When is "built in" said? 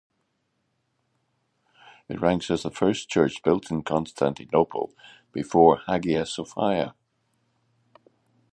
3.43-3.83